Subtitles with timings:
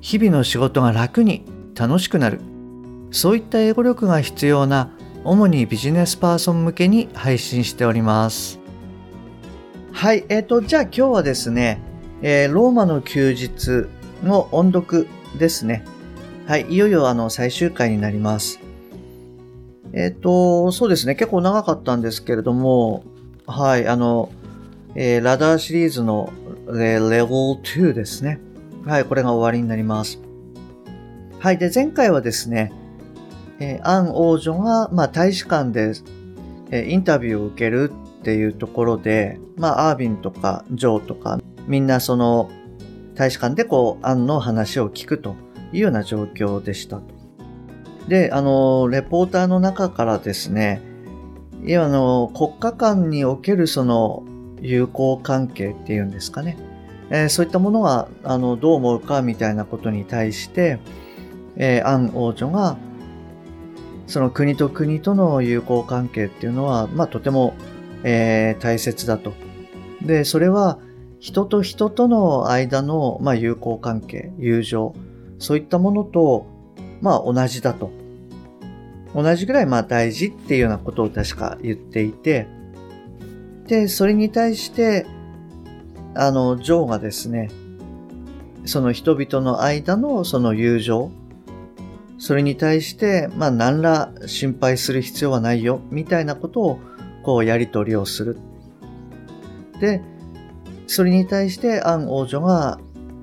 [0.00, 2.40] 日々の仕事が楽に楽しくなる。
[3.10, 4.90] そういった英語力が必要な
[5.24, 8.58] 主にビジネスパーソン向けに配信しております。
[9.92, 11.82] はいえっ、ー、とじゃあ今日はですね、
[12.22, 13.88] えー、ローマの休日
[14.24, 15.06] の音読
[15.38, 15.84] ですね。
[16.46, 18.60] はいいよいよあの最終回になります。
[19.92, 23.04] えっ、ー、とそうですね結構長かったんですけれども
[23.46, 24.30] はいあの
[24.94, 26.32] えー、ラダーシリーズの
[26.66, 28.40] レレベル2ですね。
[28.84, 30.20] はい、これが終わりになります。
[31.38, 32.72] はい、で、前回はですね、
[33.58, 35.92] えー、アン王女が、まあ、大使館で、
[36.70, 42.50] えー、インタビューを受けるっていうところで、まあ、アービンとかジョーとか、みんなその、
[43.14, 45.36] 大使館でこう、アンの話を聞くと
[45.72, 47.00] いうような状況でした。
[48.08, 50.80] で、あの、レポーターの中からですね、
[51.64, 54.24] いや、あの、国家間におけるその、
[54.62, 56.56] 友好関係っていうんですかね、
[57.10, 60.78] えー、そういったものがあのどう思うかみたいなことに対して、
[61.56, 62.76] えー、アン王女が
[64.10, 67.54] その国と国との友好関係っていうのは、まあ、とても、
[68.02, 69.34] えー、大切だと。
[70.02, 70.80] で、それは
[71.20, 74.94] 人と人との間の、まあ、友好関係、友情、
[75.38, 76.46] そういったものと、
[77.00, 77.92] まあ、同じだと。
[79.14, 82.48] 同じぐらい、まあ、大事っていうようなことを確か言っていて、
[83.68, 85.06] で、それに対して、
[86.14, 87.50] あの、ジョーがですね、
[88.64, 91.10] その人々の間のその友情、
[92.18, 96.78] それに対して、まあ、何ら心配する必要はないよ、みたいなことを、
[97.22, 98.38] こう、やり取りをする。
[99.80, 100.02] で、
[100.86, 102.78] それに対して、アン王女が、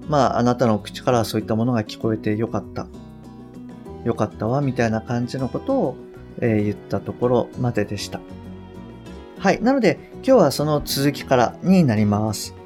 [0.08, 2.88] まあ、あなたの口からそういったものが聞こえてよかった。
[4.04, 5.98] よかったわ、みたいな感じのことを、
[6.40, 8.20] えー、言ったところまででした。
[9.38, 9.62] はい。
[9.62, 12.57] なので、今日はその続きからになります。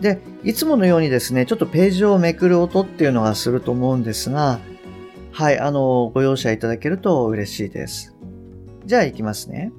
[0.00, 4.60] で、いつものようにですね、ちょっとページをめくる音っていうのがすると思うんですが、
[5.32, 8.14] はい、あの、ご容赦いただけると嬉しいです。
[8.86, 9.72] じゃあ行きますね。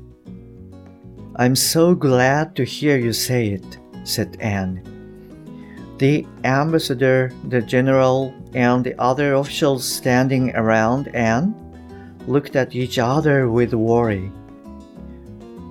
[1.35, 3.63] I'm so glad to hear you say it,
[4.03, 4.84] said Anne.
[5.97, 11.53] The ambassador, the general, and the other officials standing around Anne
[12.28, 14.31] looked at each other with worry.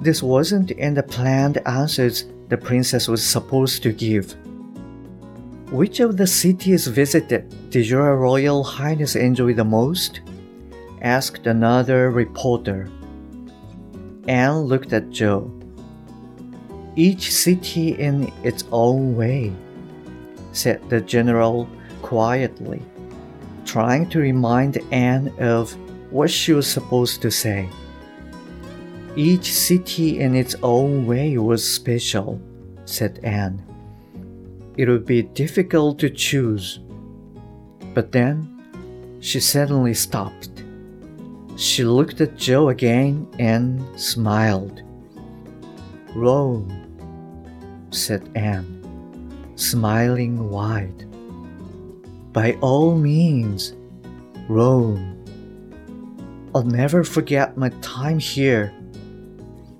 [0.03, 4.35] This wasn't in the planned answers the princess was supposed to give.
[5.71, 10.23] Which of the cities visited did your royal highness enjoy the most?
[11.03, 12.91] asked another reporter.
[14.27, 15.53] Anne looked at Joe.
[16.97, 19.53] Each city in its own way,
[20.53, 21.69] said the general
[22.03, 22.83] quietly,
[23.65, 25.77] trying to remind Anne of
[26.11, 27.69] what she was supposed to say.
[29.17, 32.41] Each city in its own way was special,
[32.85, 33.65] said Anne.
[34.77, 36.81] It would be difficult to choose.
[37.95, 40.51] But then she suddenly stopped.
[41.57, 44.83] She looked at Joe again and smiled.
[46.15, 46.71] Rome,
[47.91, 51.07] said Anne, smiling wide.
[52.33, 53.75] By all means,
[54.49, 55.17] Rome.
[56.55, 58.73] I'll never forget my time here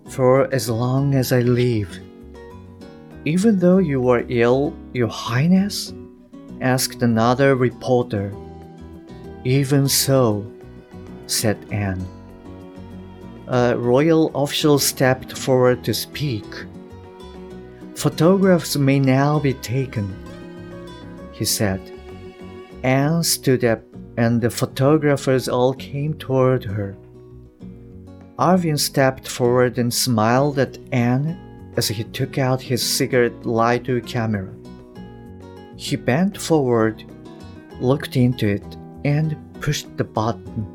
[0.09, 1.99] for as long as I live.
[3.25, 5.93] Even though you are ill, Your Highness?
[6.61, 8.33] asked another reporter.
[9.45, 10.45] Even so,
[11.27, 12.05] said Anne.
[13.47, 16.45] A royal official stepped forward to speak.
[17.95, 20.15] Photographs may now be taken,
[21.33, 21.81] he said.
[22.83, 23.83] Anne stood up
[24.17, 26.97] and the photographers all came toward her.
[28.39, 31.37] Arvin stepped forward and smiled at Anne
[31.77, 34.55] as he took out his cigarette lighter camera.
[35.77, 37.05] He bent forward,
[37.81, 40.67] looked into it, and pushed the button.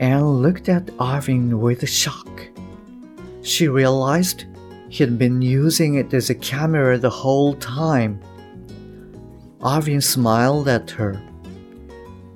[0.00, 2.48] Anne looked at Arvin with shock.
[3.42, 4.46] She realized
[4.88, 8.20] he'd been using it as a camera the whole time.
[9.60, 11.20] Arvin smiled at her.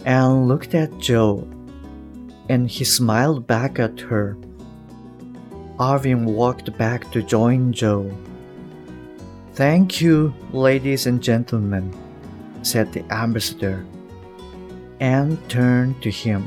[0.04, 1.48] Anne looked at Joe
[2.48, 4.36] and he smiled back at her.
[5.78, 8.10] Arvin walked back to join Joe.
[9.54, 11.94] Thank you, ladies and gentlemen,
[12.62, 13.84] said the ambassador,
[15.00, 16.46] Anne turned to him.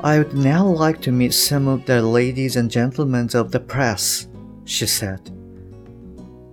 [0.00, 4.28] I would now like to meet some of the ladies and gentlemen of the press,
[4.64, 5.30] she said.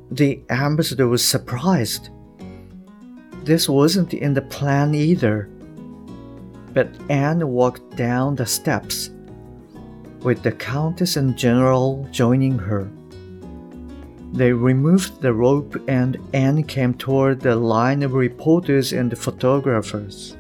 [0.10, 2.10] The ambassador was surprised.
[3.44, 5.50] This wasn't in the plan either.
[6.74, 9.10] But Anne walked down the steps,
[10.22, 12.90] with the Countess and General joining her.
[14.34, 20.38] They removed the rope and Anne came toward the line of reporters and photographers.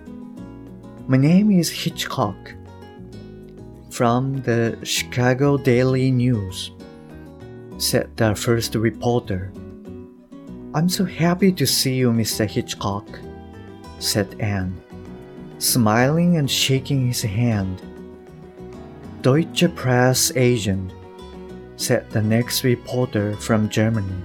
[1.07, 2.37] My name is Hitchcock
[3.89, 6.71] from the Chicago Daily News,
[7.77, 9.51] said the first reporter.
[10.73, 12.49] I'm so happy to see you, Mr.
[12.49, 13.05] Hitchcock,
[13.99, 14.81] said Anne,
[15.61, 17.79] smiling and shaking his hand.
[19.21, 20.91] Deutsche Press agent,
[21.75, 24.15] said the next reporter from Germany.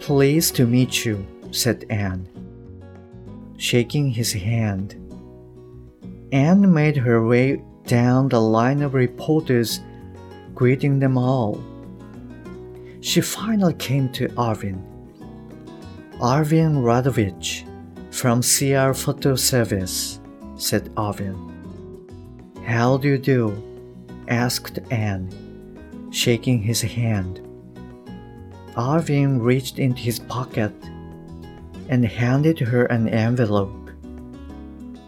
[0.00, 2.28] Pleased to meet you, said Anne,
[3.56, 4.94] shaking his hand.
[6.32, 9.80] Anne made her way down the line of reporters,
[10.54, 11.64] greeting them all.
[13.00, 14.82] She finally came to Arvin.
[16.20, 17.64] Arvin Radovich
[18.14, 20.20] from CR Photo Service,
[20.54, 21.34] said Arvin.
[22.64, 23.60] How do you do?
[24.28, 25.28] asked Anne,
[26.12, 27.40] shaking his hand.
[28.76, 30.72] Arvin reached into his pocket
[31.88, 33.90] and handed her an envelope.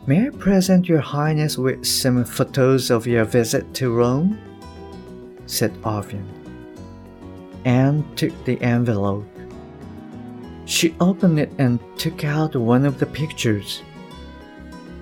[0.09, 4.37] May I present your highness with some photos of your visit to Rome?
[5.47, 6.26] said Arvin.
[7.64, 9.36] Anne took the envelope.
[10.66, 13.82] She opened it and took out one of the pictures.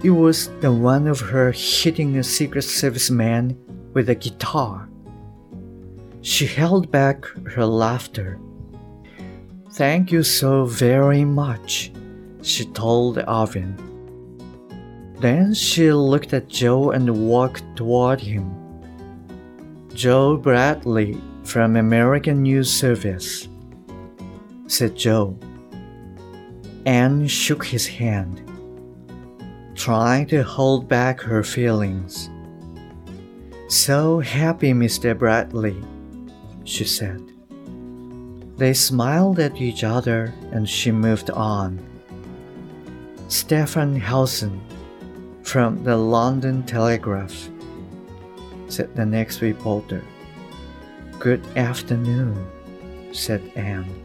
[0.03, 3.57] It was the one of her hitting a Secret Service man
[3.95, 4.91] with a guitar.
[6.21, 8.39] She held back her laughter.
[9.73, 11.91] Thank you so very much,
[12.43, 13.75] she told Arvin.
[15.21, 18.55] Then she looked at Joe and walked toward him.
[19.95, 23.49] Joe Bradley from American News Service,
[24.67, 25.39] said Joe.
[26.87, 28.43] Anne shook his hand,
[29.75, 32.29] trying to hold back her feelings.
[33.69, 35.19] So happy, Mr.
[35.19, 35.83] Bradley,
[36.65, 37.23] she said.
[38.57, 41.81] They smiled at each other and she moved on.
[43.29, 44.61] Stefan Hausen
[45.43, 47.49] from the London Telegraph,
[48.69, 50.05] said the next reporter.
[51.19, 52.47] Good afternoon,
[53.13, 54.04] said Anne.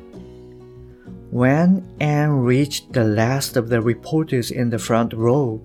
[1.32, 5.62] When Anne reached the last of the reporters in the front row,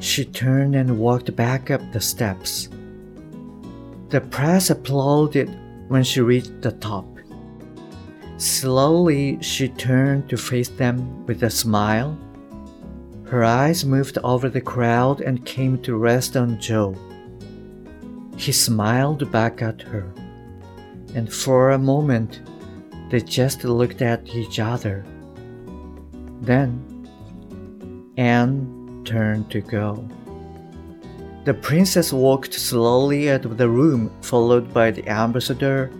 [0.00, 2.68] she turned and walked back up the steps.
[4.10, 5.48] The press applauded
[5.88, 7.06] when she reached the top.
[8.36, 12.16] Slowly, she turned to face them with a smile
[13.28, 16.94] her eyes moved over the crowd and came to rest on Joe.
[18.38, 20.10] He smiled back at her,
[21.14, 22.40] and for a moment
[23.10, 25.04] they just looked at each other.
[26.40, 26.84] Then
[28.16, 30.08] Anne turned to go.
[31.44, 35.90] The princess walked slowly out of the room, followed by the ambassador,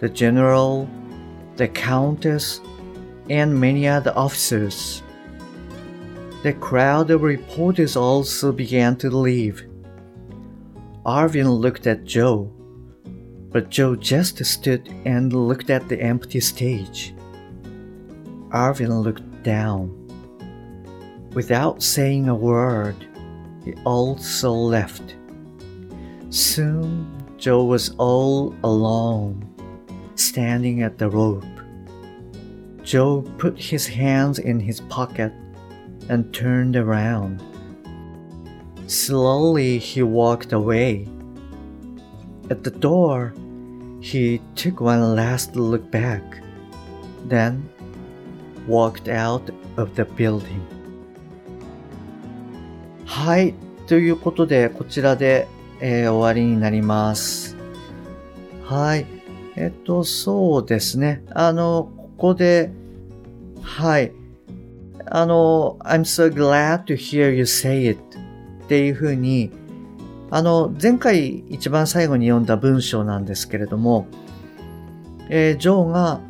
[0.00, 0.88] the general,
[1.56, 2.60] the countess,
[3.30, 5.02] and many other officers.
[6.42, 9.62] The crowd of reporters also began to leave.
[11.04, 12.52] Arvin looked at Joe,
[13.58, 17.12] but Joe just stood and looked at the empty stage.
[18.50, 19.90] Arvin looked down.
[21.34, 22.94] Without saying a word,
[23.64, 25.16] he also left.
[26.30, 29.44] Soon, Joe was all alone,
[30.14, 31.42] standing at the rope.
[32.84, 35.32] Joe put his hands in his pocket
[36.08, 37.42] and turned around.
[38.86, 41.08] Slowly he walked away.
[42.50, 43.34] At the door,
[44.00, 46.22] he took one last look back,
[47.28, 47.68] then
[48.66, 49.42] walked out
[49.76, 50.60] of the building.
[53.04, 53.54] はい、
[53.86, 55.48] ということで、こちらで、
[55.80, 57.56] えー、終わりになります。
[58.64, 59.06] はい。
[59.56, 61.24] えっと、そうですね。
[61.30, 62.70] あの、ここで、
[63.62, 64.12] はい。
[65.06, 67.98] あの、I'm so glad to hear you say it
[68.64, 69.50] っていうふうに、
[70.30, 74.06] あの、前回一番最後に読んだ文章なんですけれども、
[75.30, 76.20] えー、ジョーが、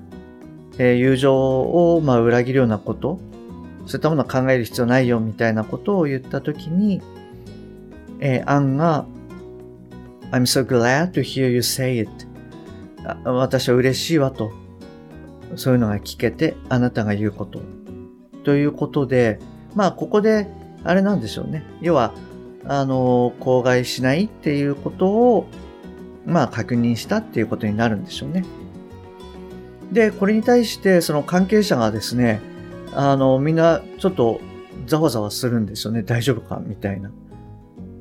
[0.78, 3.18] えー、友情を、まあ、裏切るようなこと、
[3.86, 7.00] そういったものは考える必要ないよみたいなことを言ったときに、
[8.20, 9.06] えー、アンが、
[10.30, 12.10] I'm so glad to hear you say it.
[13.24, 14.52] 私は嬉しいわと。
[15.56, 17.60] そういうのが聞けて、あなたが言うこと。
[18.44, 19.40] ということで、
[19.74, 20.46] まあ、ここで、
[20.84, 21.64] あれなんでしょうね。
[21.80, 22.12] 要は、
[22.68, 25.48] あの、口外しないっていうことを、
[26.26, 28.44] まあ、確認したっていうことになるんでしょうね。
[29.90, 32.40] で、これに対して、その関係者がですね、
[32.92, 34.40] あの、みんなちょっと
[34.86, 36.02] ざわざわするんですよね。
[36.02, 37.10] 大丈夫かみたいな。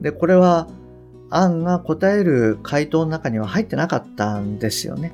[0.01, 0.67] で、これは、
[1.29, 5.13] 案が答える回答の中には入ってなかったんですよね。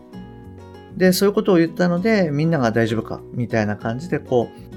[0.97, 4.73] で、そういうことを言ったので、みんなが大丈夫かみたいな感じで、こう、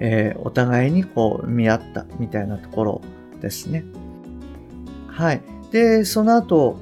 [0.00, 3.00] えー、お互いにこう見合ったみたいなところ
[3.40, 3.84] ですね。
[5.16, 5.40] はい。
[5.72, 6.78] で、その後、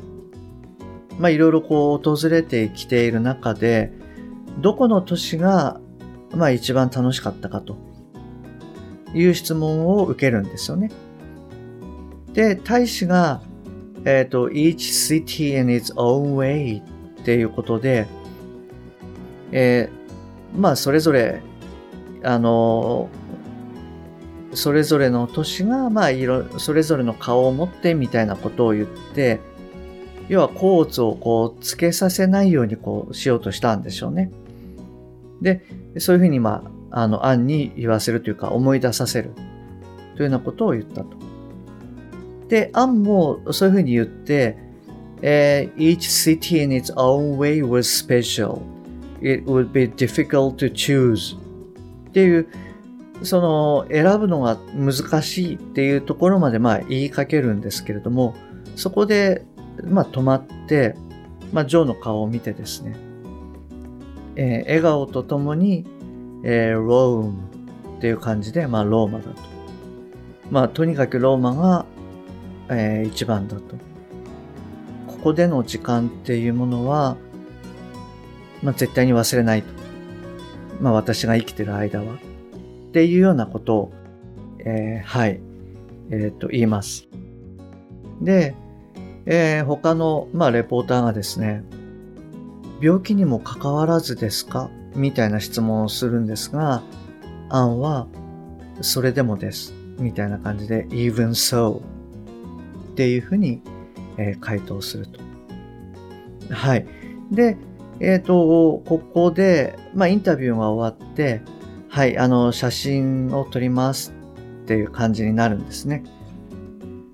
[1.20, 3.92] まあいろいろこう訪れてきている中で、
[4.58, 5.80] どこの都市が
[6.34, 7.76] まあ一番楽しかったかと
[9.14, 10.90] いう質問を受けるんですよね。
[12.32, 13.40] で、大使が、
[14.04, 18.08] えっ、ー、と、each city in its own way っていうことで、
[19.52, 21.40] えー、まあそれぞれ
[22.24, 23.08] あの
[24.54, 29.40] それぞれの都市が、まあ、いろそれぞれの顔を持ってみたいなことを言って
[30.28, 34.30] 要は甲乙をこうつけさせないようにこうしようとしたんでしょうね。
[35.42, 35.62] で
[35.98, 39.30] そういうふうに、まあ、あの案に言わせるというか思い出させる
[40.16, 41.16] というようなことを言ったと。
[42.48, 44.56] で案もそういうふうに言って、
[45.22, 48.60] えー、Each city in its own way was special.
[49.20, 51.36] It would be difficult to choose
[52.08, 52.46] っていう、
[53.22, 58.34] その選ぶのが難しいっていうところまでまあ言いかけるんですけれども、
[58.76, 59.44] そこで
[59.82, 60.96] まあ止まって、
[61.52, 62.96] まあ、ジョーの顔を見てですね、
[64.36, 65.84] えー、笑顔とともに、
[66.42, 67.38] えー、ローム
[67.98, 69.34] っていう感じで、まあ、ローマだと。
[70.50, 71.86] まあ、とにかくローマが、
[72.68, 73.76] えー、一番だと。
[75.06, 77.16] ここでの時間っていうものは、
[78.62, 79.68] まあ、絶対に忘れないと。
[80.80, 82.18] まあ私が生きてる間は。
[82.94, 83.92] っていうようなことを、
[84.60, 85.40] えー、はい、
[86.10, 87.08] え、ー、と、言います。
[88.22, 88.54] で、
[89.26, 91.64] えー、他の、まあ、レポーターがですね、
[92.80, 94.70] 病気にもかかわらずですか？
[94.94, 96.84] みたいな質問をするんですが、
[97.48, 98.06] アンは、
[98.80, 99.74] それでもです。
[99.98, 101.82] みたいな感じで、even so っ
[102.94, 103.60] ていうふうに、
[104.18, 105.18] えー、回答すると。
[106.48, 106.86] はい。
[107.32, 107.56] で、
[107.98, 111.42] えっ、ー、と、ここで、まあ、インタビューが終わって、
[111.94, 114.12] はい、あの、写真を撮ります
[114.64, 116.02] っていう感じになるんですね。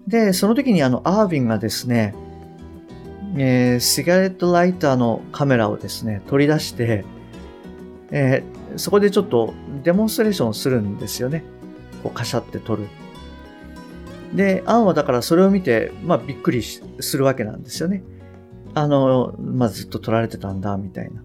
[0.09, 2.15] で、その時にあの、アービンがですね、
[3.37, 7.05] えー、シガレットライターのカメラをですね、取り出して、
[8.11, 11.45] えー、そこでちょっとデモンストレーションするんですよね。
[12.03, 12.87] こう、カシャって撮る。
[14.33, 16.83] で、アンはだからそれを見て、まあ、びっくりす
[17.19, 18.03] るわけなんですよね。
[18.73, 21.23] あの、まあ、ずっと撮られてたんだ、みたいな。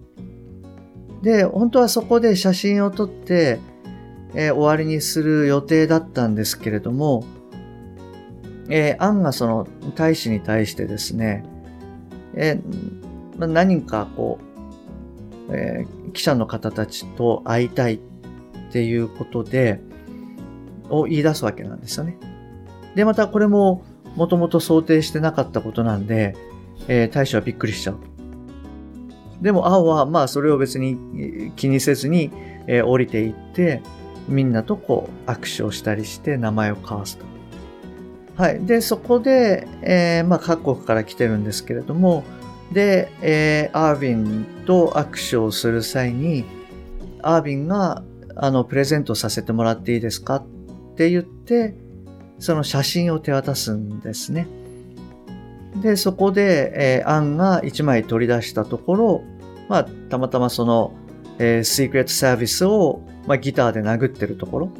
[1.22, 3.58] で、本当はそこで写真を撮って、
[4.34, 7.24] えー、終わりにする予定だったんですけれども、
[8.68, 11.44] えー、アンがその大使に対してですね、
[12.34, 14.38] えー、ま、何かこ
[15.48, 17.98] う、えー、記者の方たちと会いたいっ
[18.72, 19.80] ていうことで、
[20.88, 22.16] を言い出すわけなんですよね。
[22.94, 26.36] で、またこれももともと想定してなかったことなんで、
[26.88, 28.15] えー、大使はびっくりしちゃう。
[29.40, 32.30] でも青はまあそれを別に気にせずに、
[32.66, 33.82] えー、降りていって
[34.28, 37.24] みんなとこう握手をしたりして名前を交わすと。
[38.36, 38.60] はい。
[38.66, 42.24] で、そこで、えー、まあ各国から来てるんですけれども、
[42.72, 46.44] で、えー、アービンと握手をする際に、
[47.22, 48.02] アービンが
[48.34, 50.46] あのプレゼントさせてもらっていいですかっ
[50.96, 51.74] て言って、
[52.38, 54.46] その写真を手渡すんですね。
[55.80, 59.24] で、そこで、えー、アンが1枚取り出したところ、
[59.68, 60.94] まあ、たまたまその、
[61.38, 64.72] えー、シークレットサービスを、まあ、ギターで殴ってるところ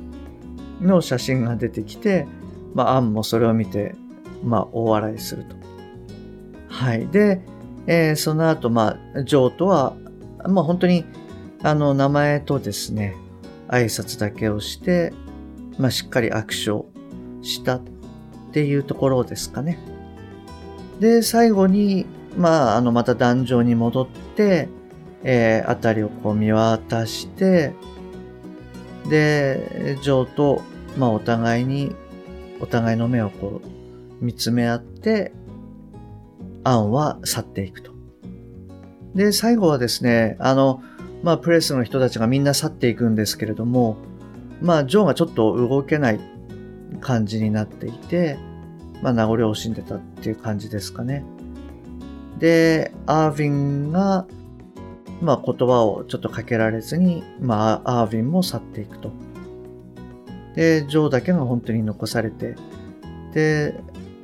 [0.81, 2.27] の写真が出てきて、
[2.75, 3.95] まあ、アンもそれを見て、
[4.45, 5.57] まあ、大笑いすると。
[6.69, 7.07] はい。
[7.09, 7.41] で、
[7.87, 9.95] えー、その後、まあ、ジョーとは、
[10.47, 11.05] まあ、本当に、
[11.63, 13.17] あの、名前とですね、
[13.69, 15.13] 挨拶だけをして、
[15.79, 16.87] まあ、しっかり握手を
[17.43, 17.83] したっ
[18.53, 19.79] ていうところですかね。
[21.01, 24.69] で、最後に、まあ、あの、また壇上に戻って、
[25.23, 27.73] えー、辺りをこう見渡して、
[29.09, 30.63] で、ジョーと、
[30.97, 31.95] まあ、お互いに、
[32.61, 35.33] お互いの目をこう、見つめ合って、
[36.65, 37.93] アンは去っていくと。
[39.15, 40.83] で、最後はですね、あの、
[41.23, 43.97] まあ、プレスの人たちがみんな去っていくんですけれども、
[44.61, 46.21] まあ、ジョーがちょっと動けない
[47.01, 48.39] 感じになっていて、
[49.07, 51.25] まあ、名残惜しんでたっていう感じですかね。
[52.41, 54.27] で、アーヴィンが、
[55.21, 59.13] まあ、言葉をちょっとかけられずに、まあ、アーヴィンも去っていくと。
[60.57, 62.57] で、ジョーだけが本当に残されて、
[63.33, 63.79] で、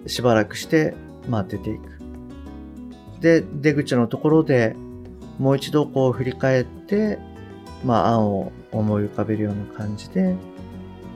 [0.08, 0.94] しばらくして、
[1.28, 2.00] まあ出ていく。
[3.20, 4.74] で、出口のところで
[5.38, 7.20] もう一度こう振り返って、
[7.84, 10.34] まあ案を思い浮かべるような感じで、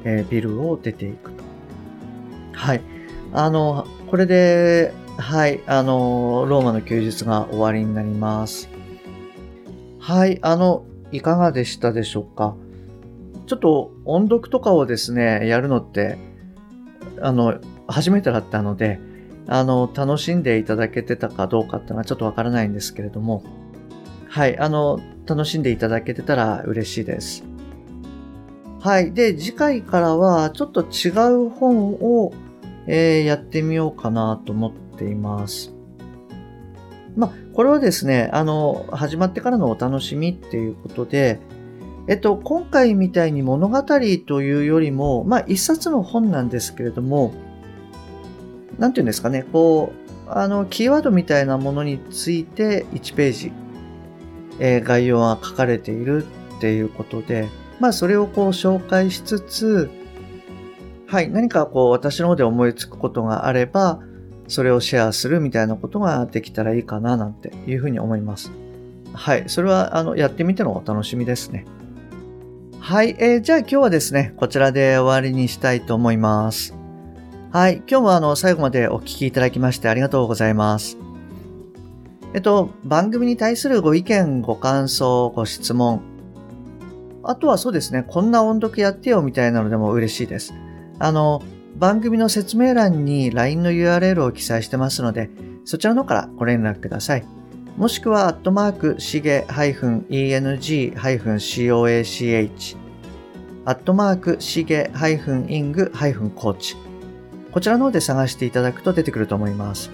[0.05, 1.43] えー、ビルを出ていくと。
[2.53, 2.96] はい。
[3.39, 8.71] あの、これで、はい、あの、ローマの休日が終わりになります。
[10.01, 12.57] はい、あの、いかがでしたでしょうか？
[13.47, 16.17] ちょっと音読とかをですね、やるのって、
[17.21, 18.99] あの、初めてだったので、
[19.47, 23.45] あの、楽しんでいただけてたかどうかっていうのはちょっとわからないんですけれども、
[24.31, 27.45] はい、あの、楽しんでいただけてたら嬉しいです。
[28.81, 29.13] はい。
[29.13, 32.33] で、次回からはちょっと違う本を、
[32.87, 35.73] えー、やってみようかなと思っています。
[37.17, 41.41] まあ、これはですね、あの、始まってからのお楽しみっていうことで、
[42.09, 47.33] えっと、今回みたいに物語というよりも、まあ、一冊の本なんですけれども、
[48.79, 49.93] なんていうんですかね、こ
[50.29, 53.53] う、あの、キーワードみたいなものについて1ページ、
[54.61, 56.27] えー、概要が書かれている
[56.59, 57.49] っていうことで、
[57.81, 59.91] まあ、それをこう紹介しつつ、
[61.07, 64.01] はい、何かこう私の方で思いつくことがあれば、
[64.49, 68.51] それをシェアするみたいなことができたらいいかななんていうふうに思います。
[69.13, 71.65] はい、それはあのやってみてのお楽しみですね。
[72.81, 76.75] はい、えー、じゃあ今日はですね、こちらで終わりにしたいと思います。
[77.53, 80.99] はい、今日もあの最後までお聴きいただきましてありがとうございます。
[82.35, 86.03] えっと、番組に対するご意見、ご感想、ご質問、
[87.23, 90.53] あとはそうですね、こんな音読やってよみたいなのでも嬉しいです。
[90.99, 91.43] あの、
[91.77, 95.31] 番組の説明欄に LINE の URL を記載してますので、
[95.65, 97.25] そちらの方からご連絡ください。
[97.77, 100.07] もしくは、アットマーク、しげ -eng-coach、
[103.67, 106.77] アットマーク、しげ -ing-coach。
[107.53, 109.91] こちらの方で探していただくと出てくると思います。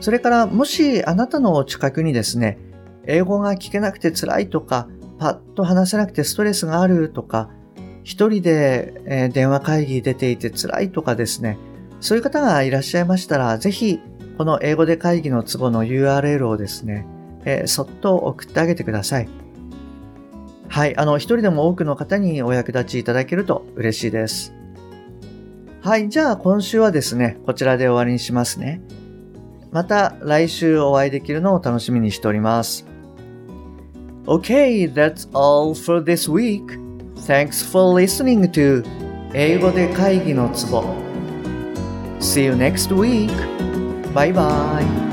[0.00, 2.58] それから、もしあなたの近くにですね、
[3.06, 7.50] 英語が聞けなくて辛いとか、パッと話せなくてストレスがあるとか、
[8.08, 11.58] 一人で、え電話会議出ていて辛いとかですね、
[12.00, 14.00] そういう方がいらっしゃいましたら、ぜひ、
[14.38, 17.06] この英語で会議のツボの URL をですね、
[17.44, 19.28] えー、そっと送ってあげてください。
[20.68, 24.54] はい、あの、一人でも多くの方にお役立ちいただけると嬉しいです。
[25.82, 28.80] はい、じゃあ今週はですね、こちらで終わりにしますね。
[29.70, 32.86] また来週お会いできるのを楽しみにしております。
[34.24, 36.87] Okay, that's all for this week.
[37.25, 38.83] Thanks for listening to
[39.33, 40.83] 英語で会議のツボ
[42.19, 43.29] See you next week.
[44.13, 45.06] Bye bye.